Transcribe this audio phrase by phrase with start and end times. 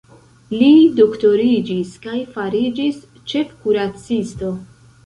[0.53, 0.69] Li
[0.99, 3.01] doktoriĝis kaj fariĝis
[3.35, 4.57] ĉefkuracisto.